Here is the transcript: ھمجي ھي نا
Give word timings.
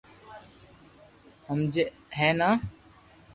ھمجي 1.47 1.83
ھي 2.17 2.29
نا 2.39 2.49